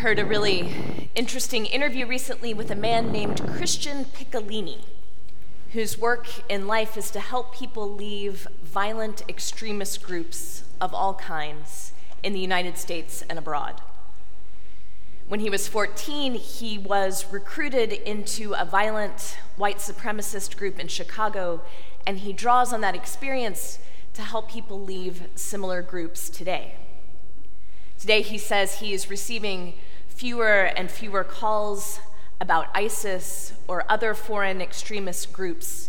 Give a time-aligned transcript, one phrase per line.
[0.00, 4.78] Heard a really interesting interview recently with a man named Christian Picciolini,
[5.72, 11.92] whose work in life is to help people leave violent extremist groups of all kinds
[12.22, 13.82] in the United States and abroad.
[15.28, 21.60] When he was 14, he was recruited into a violent white supremacist group in Chicago,
[22.06, 23.78] and he draws on that experience
[24.14, 26.76] to help people leave similar groups today.
[27.98, 29.74] Today, he says he is receiving
[30.20, 31.98] fewer and fewer calls
[32.42, 35.88] about ISIS or other foreign extremist groups,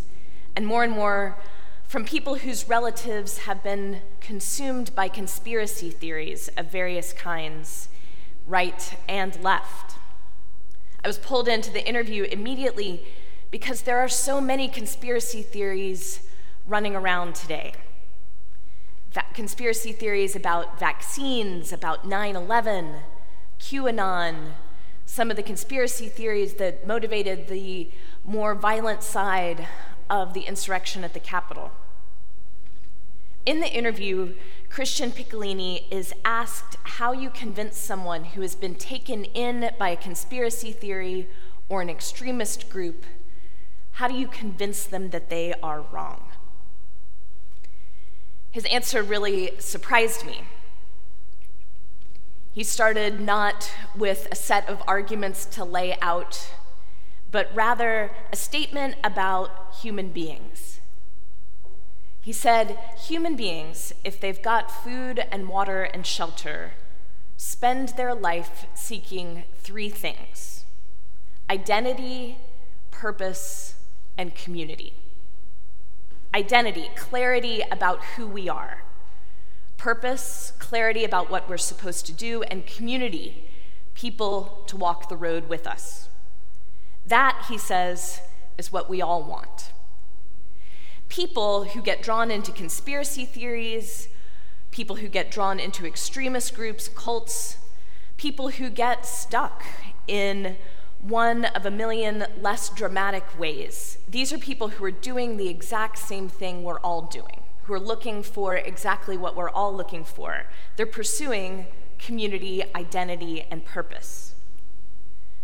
[0.56, 1.38] and more and more
[1.86, 7.90] from people whose relatives have been consumed by conspiracy theories of various kinds,
[8.48, 9.98] right and left.
[11.04, 13.06] I was pulled into the interview immediately
[13.52, 16.22] because there are so many conspiracy theories
[16.66, 17.74] running around today
[19.12, 22.96] va- conspiracy theories about vaccines, about 9 11,
[23.62, 24.54] QAnon,
[25.06, 27.90] some of the conspiracy theories that motivated the
[28.26, 29.68] more violent side
[30.10, 31.72] of the insurrection at the Capitol.
[33.46, 34.34] In the interview,
[34.70, 39.98] Christian Picciolini is asked how you convince someone who has been taken in by a
[39.98, 41.28] conspiracy theory
[41.70, 43.06] or an extremist group,
[43.94, 46.24] how do you convince them that they are wrong?
[48.52, 50.42] His answer really surprised me.
[52.54, 56.54] He started not with a set of arguments to lay out,
[57.32, 60.80] but rather a statement about human beings.
[62.20, 66.74] He said, Human beings, if they've got food and water and shelter,
[67.38, 70.66] spend their life seeking three things
[71.50, 72.38] identity,
[72.92, 73.76] purpose,
[74.18, 74.94] and community
[76.34, 78.84] identity, clarity about who we are,
[79.82, 83.50] purpose, clarity about what we're supposed to do, and community,
[83.96, 86.08] people to walk the road with us.
[87.08, 88.22] That, he says,
[88.60, 89.72] is what we all want.
[91.10, 94.08] People who get drawn into conspiracy theories,
[94.70, 97.58] people who get drawn into extremist groups, cults,
[98.18, 99.64] people who get stuck
[100.08, 100.58] in
[101.00, 103.98] one of a million less dramatic ways.
[104.08, 107.80] These are people who are doing the exact same thing we're all doing, who are
[107.80, 110.46] looking for exactly what we're all looking for.
[110.76, 111.68] They're pursuing
[112.00, 114.34] community, identity, and purpose.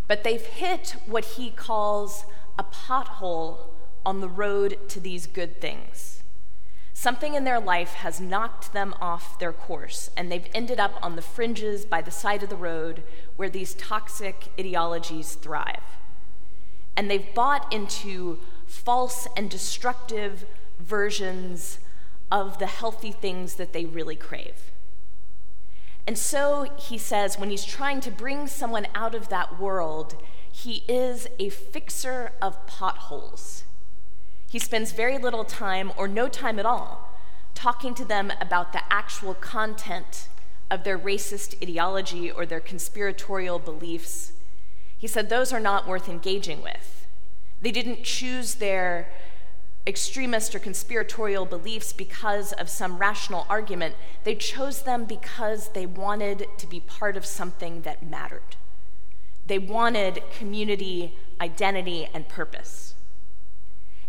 [0.08, 2.26] But they've hit what he calls
[2.58, 3.68] a pothole
[4.06, 6.24] on the road to these good things.
[6.94, 11.16] Something in their life has knocked them off their course, and they've ended up on
[11.16, 13.04] the fringes by the side of the road
[13.36, 15.84] where these toxic ideologies thrive.
[16.96, 20.46] And they've bought into false and destructive
[20.80, 21.78] versions
[22.32, 24.72] of the healthy things that they really crave.
[26.06, 30.16] And so he says, when he's trying to bring someone out of that world,
[30.52, 33.64] he is a fixer of potholes.
[34.50, 37.14] He spends very little time, or no time at all,
[37.54, 40.30] talking to them about the actual content
[40.72, 44.32] of their racist ideology or their conspiratorial beliefs.
[44.98, 47.06] He said those are not worth engaging with.
[47.62, 49.10] They didn't choose their
[49.88, 53.96] extremist or conspiratorial beliefs because of some rational argument.
[54.26, 58.58] They chose them because they wanted to be part of something that mattered.
[59.48, 62.96] They wanted community, identity, and purpose.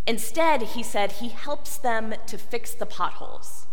[0.07, 3.67] Instead, he said he helps them to fix the potholes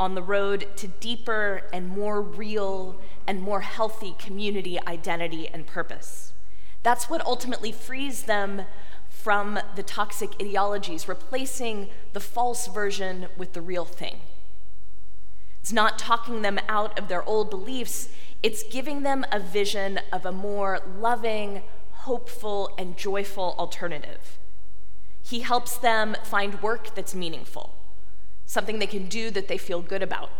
[0.00, 6.32] on the road to deeper and more real and more healthy community identity and purpose.
[6.82, 8.62] That's what ultimately frees them
[9.22, 14.20] from the toxic ideologies, replacing the false version with the real thing.
[15.60, 18.08] It's not talking them out of their old beliefs,
[18.42, 24.38] it's giving them a vision of a more loving, hopeful, and joyful alternative.
[25.22, 27.74] He helps them find work that's meaningful,
[28.46, 30.30] something they can do that they feel good about.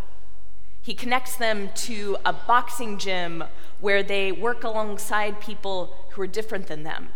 [0.80, 3.44] He connects them to a boxing gym
[3.80, 7.08] where they work alongside people who are different than them.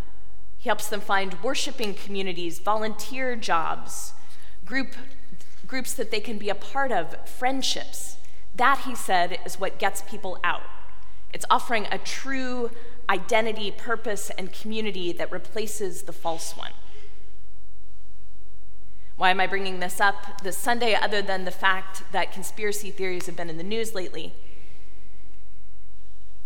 [0.62, 4.12] He helps them find worshiping communities, volunteer jobs,
[4.64, 4.94] group,
[5.66, 8.16] groups that they can be a part of, friendships.
[8.54, 10.62] That, he said, is what gets people out.
[11.32, 12.70] It's offering a true
[13.10, 16.70] identity, purpose, and community that replaces the false one.
[19.16, 23.26] Why am I bringing this up this Sunday other than the fact that conspiracy theories
[23.26, 24.32] have been in the news lately?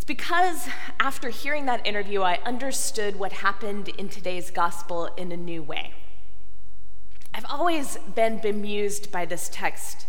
[0.07, 0.69] Because
[1.01, 5.93] after hearing that interview, I understood what happened in today's gospel in a new way.
[7.35, 10.07] I've always been bemused by this text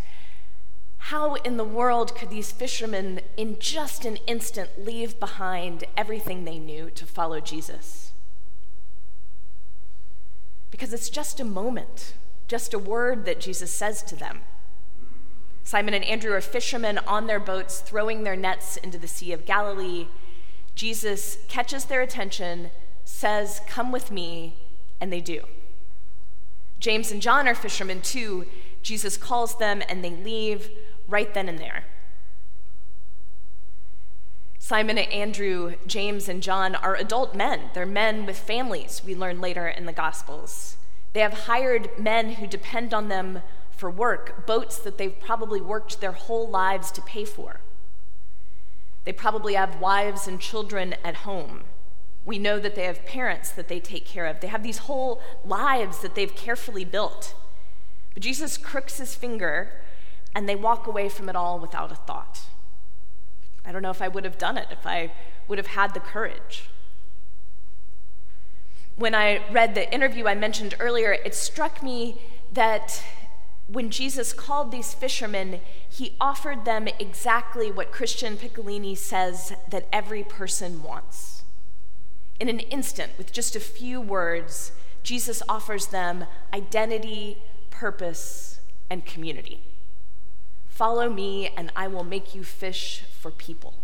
[0.99, 6.59] How in the world could these fishermen, in just an instant, leave behind everything they
[6.59, 8.13] knew to follow Jesus?
[10.71, 12.15] Because it's just a moment,
[12.47, 14.43] just a word that Jesus says to them.
[15.69, 19.45] Simon and Andrew are fishermen on their boats, throwing their nets into the Sea of
[19.45, 20.07] Galilee.
[20.75, 22.71] Jesus catches their attention,
[23.05, 24.57] says, Come with me,
[24.99, 25.43] and they do.
[26.81, 28.47] James and John are fishermen too.
[28.81, 30.71] Jesus calls them, and they leave
[31.07, 31.85] right then and there.
[34.59, 37.69] Simon and Andrew, James and John are adult men.
[37.75, 40.79] They're men with families, we learn later in the Gospels.
[41.13, 43.43] They have hired men who depend on them
[43.79, 47.61] for work, boats that they've probably worked their whole lives to pay for.
[49.05, 51.63] They probably have wives and children at home.
[52.27, 54.41] We know that they have parents that they take care of.
[54.41, 57.35] They have these whole lives that they've carefully built.
[58.13, 59.71] But Jesus crooks his finger
[60.35, 62.41] and they walk away from it all without a thought.
[63.65, 65.13] I don't know if I would have done it, if I
[65.47, 66.69] would have had the courage.
[68.97, 72.21] When I read the interview I mentioned earlier, it struck me
[72.53, 73.03] that
[73.69, 80.25] when Jesus called these fishermen, he offered them exactly what Christian Picciolini says that every
[80.25, 81.43] person wants.
[82.41, 84.73] In an instant, with just a few words,
[85.03, 87.39] Jesus offers them identity,
[87.71, 89.61] purpose, and community.
[90.69, 93.75] Follow me, and I will make you fish for people.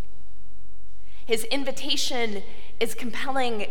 [1.26, 2.42] His invitation
[2.80, 3.66] is compelling,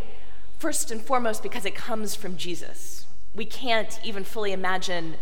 [0.59, 3.07] first and foremost, because it comes from Jesus.
[3.33, 5.15] We can't even fully imagine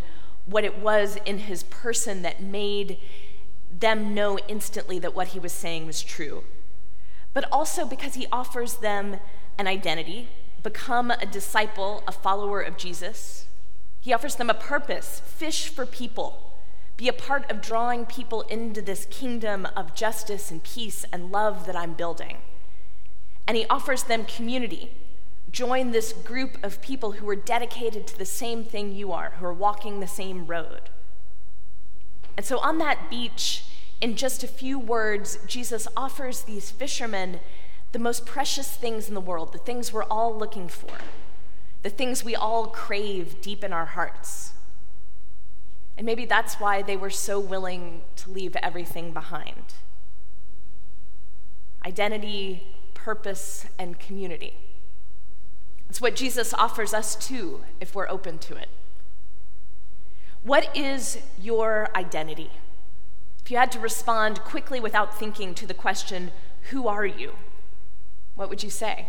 [0.45, 2.97] what it was in his person that made
[3.71, 6.43] them know instantly that what he was saying was true.
[7.33, 9.17] But also because he offers them
[9.57, 10.27] an identity,
[10.61, 13.45] become a disciple, a follower of Jesus.
[14.01, 16.51] He offers them a purpose, fish for people
[17.01, 21.65] be a part of drawing people into this kingdom of justice and peace and love
[21.65, 22.37] that I'm building.
[23.47, 24.91] And he offers them community.
[25.51, 29.45] Join this group of people who are dedicated to the same thing you are, who
[29.45, 30.81] are walking the same road.
[32.37, 33.65] And so on that beach,
[33.99, 37.39] in just a few words, Jesus offers these fishermen
[37.91, 40.97] the most precious things in the world, the things we're all looking for,
[41.83, 44.53] the things we all crave deep in our hearts.
[45.97, 49.73] And maybe that's why they were so willing to leave everything behind
[51.83, 52.63] identity,
[52.93, 54.53] purpose, and community.
[55.91, 58.69] It's what Jesus offers us too, if we're open to it.
[60.41, 62.49] What is your identity?
[63.43, 66.31] If you had to respond quickly without thinking to the question,
[66.69, 67.33] Who are you?
[68.35, 69.07] what would you say?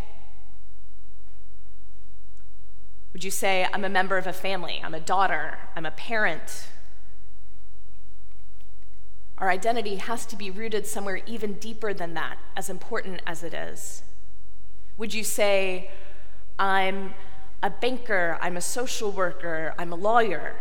[3.12, 6.66] Would you say, I'm a member of a family, I'm a daughter, I'm a parent,
[9.38, 13.54] our identity has to be rooted somewhere even deeper than that, as important as it
[13.54, 14.02] is.
[14.98, 15.88] Would you say,
[16.62, 17.14] I'm
[17.60, 20.54] a banker, I'm a social worker, I'm a lawyer?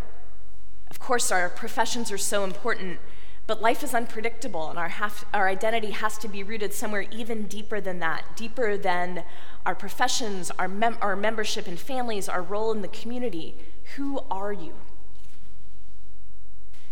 [0.90, 3.00] Of course, our professions are so important,
[3.46, 7.44] but life is unpredictable, and our, have, our identity has to be rooted somewhere even
[7.44, 9.24] deeper than that, deeper than
[9.64, 13.54] our professions, our, mem- our membership in families, our role in the community.
[13.96, 14.74] Who are you?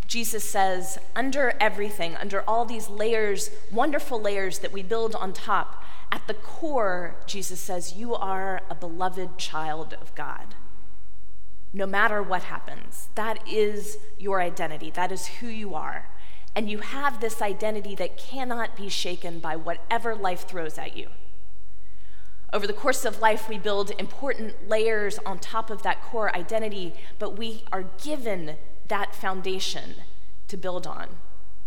[0.05, 5.83] Jesus says, under everything, under all these layers, wonderful layers that we build on top,
[6.11, 10.55] at the core, Jesus says, you are a beloved child of God.
[11.71, 14.89] No matter what happens, that is your identity.
[14.89, 16.09] That is who you are.
[16.55, 21.09] And you have this identity that cannot be shaken by whatever life throws at you.
[22.51, 26.95] Over the course of life, we build important layers on top of that core identity,
[27.19, 28.55] but we are given
[28.87, 29.93] that foundation
[30.47, 31.09] to build on.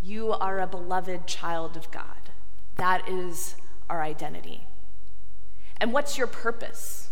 [0.02, 2.30] You are a beloved child of God.
[2.74, 3.54] That is
[3.92, 4.66] our identity.
[5.76, 7.10] And what's your purpose?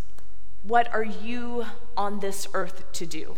[0.63, 3.37] What are you on this earth to do?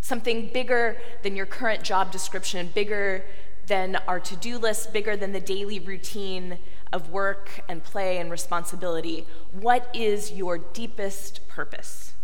[0.00, 3.24] Something bigger than your current job description, bigger
[3.68, 6.58] than our to do list, bigger than the daily routine
[6.92, 9.24] of work and play and responsibility.
[9.52, 12.14] What is your deepest purpose?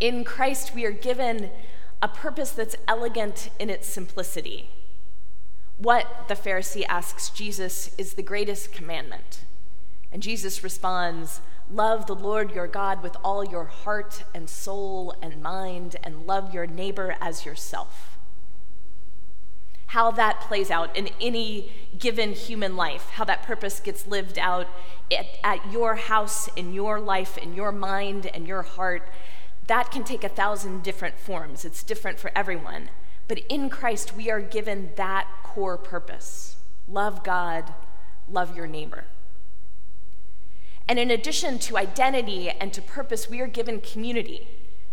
[0.00, 1.50] In Christ, we are given
[2.00, 4.70] a purpose that's elegant in its simplicity.
[5.82, 9.40] What, the Pharisee asks Jesus, is the greatest commandment?
[10.12, 15.42] And Jesus responds, Love the Lord your God with all your heart and soul and
[15.42, 18.16] mind, and love your neighbor as yourself.
[19.86, 24.68] How that plays out in any given human life, how that purpose gets lived out
[25.10, 29.08] at, at your house, in your life, in your mind, and your heart,
[29.66, 31.64] that can take a thousand different forms.
[31.64, 32.90] It's different for everyone.
[33.26, 36.56] But in Christ, we are given that core purpose
[36.88, 37.72] love God,
[38.28, 39.04] love your neighbor.
[40.88, 44.48] And in addition to identity and to purpose, we are given community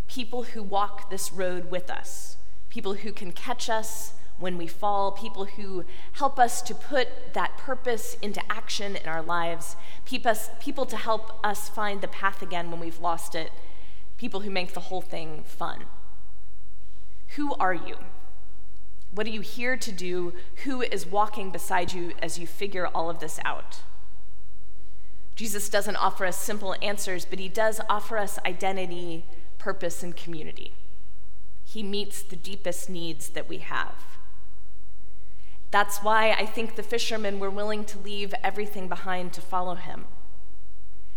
[0.07, 2.37] people who walk this road with us,
[2.69, 7.57] people who can catch us when we fall, people who help us to put that
[7.57, 9.75] purpose into action in our lives,
[10.05, 13.51] people to help us find the path again when we've lost it,
[14.17, 15.83] people who make the whole thing fun.
[17.35, 17.97] Who are you?
[19.11, 20.33] What are you here to do?
[20.63, 23.81] Who is walking beside you as you figure all of this out?
[25.35, 29.25] Jesus doesn't offer us simple answers, but he does offer us identity,
[29.57, 30.73] purpose, and community.
[31.63, 33.95] He meets the deepest needs that we have.
[35.71, 40.05] That's why I think the fishermen were willing to leave everything behind to follow him.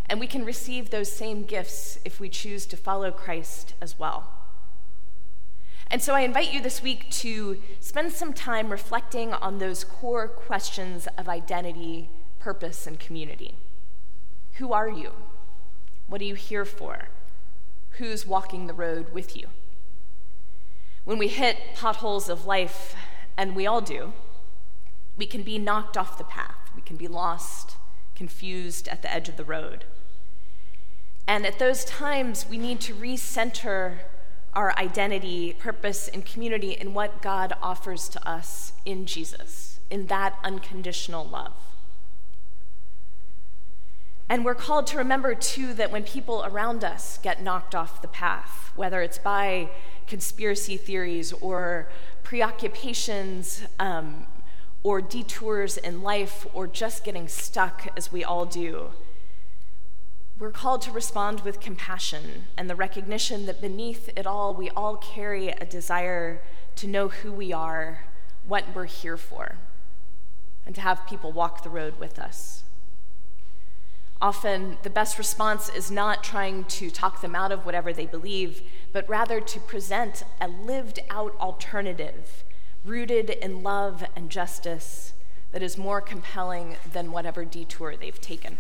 [0.07, 4.29] And we can receive those same gifts if we choose to follow Christ as well.
[5.93, 10.27] And so I invite you this week to spend some time reflecting on those core
[10.27, 12.09] questions of identity,
[12.41, 13.57] purpose, and community.
[14.55, 15.13] Who are you?
[16.07, 17.09] What are you here for?
[17.99, 19.49] Who's walking the road with you?
[21.05, 22.97] When we hit potholes of life,
[23.37, 24.15] and we all do,
[25.19, 26.71] we can be knocked off the path.
[26.75, 27.77] We can be lost,
[28.15, 29.85] confused at the edge of the road.
[31.27, 33.99] And at those times, we need to recenter
[34.55, 40.39] our identity, purpose, and community in what God offers to us in Jesus, in that
[40.45, 41.53] unconditional love.
[44.29, 48.09] And we're called to remember, too, that when people around us get knocked off the
[48.09, 49.69] path, whether it's by
[50.07, 51.89] conspiracy theories or
[52.23, 54.27] preoccupations um,
[54.83, 58.91] or detours in life or just getting stuck, as we all do,
[60.43, 64.97] we're called to respond with compassion and the recognition that beneath it all, we all
[64.97, 66.43] carry a desire
[66.75, 68.07] to know who we are,
[68.49, 69.55] what we're here for,
[70.67, 72.65] and to have people walk the road with us.
[74.21, 78.63] Often, the best response is not trying to talk them out of whatever they believe,
[78.93, 82.43] but rather to present a lived out alternative
[82.85, 85.13] rooted in love and justice
[85.53, 88.59] that is more compelling than whatever detour they've taken.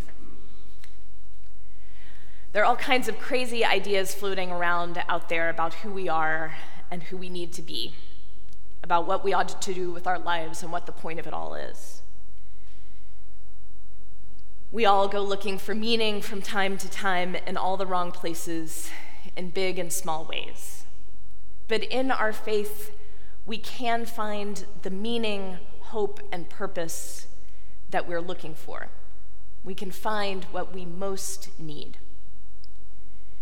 [2.53, 6.55] There are all kinds of crazy ideas floating around out there about who we are
[6.91, 7.95] and who we need to be,
[8.83, 11.33] about what we ought to do with our lives and what the point of it
[11.33, 12.03] all is.
[14.71, 18.91] We all go looking for meaning from time to time in all the wrong places,
[19.35, 20.85] in big and small ways.
[21.69, 22.91] But in our faith,
[23.47, 27.29] we can find the meaning, hope, and purpose
[27.89, 28.89] that we're looking for.
[29.65, 31.97] We can find what we most need.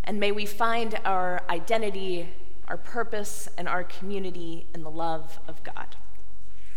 [0.03, 2.29] And may we find our identity,
[2.67, 5.95] our purpose, and our community in the love of God.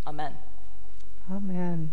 [0.06, 0.34] Amen.
[1.30, 1.92] Amen.